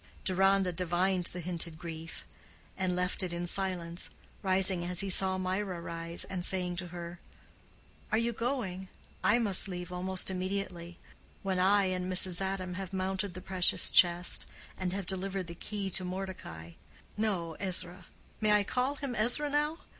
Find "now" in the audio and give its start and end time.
19.51-19.77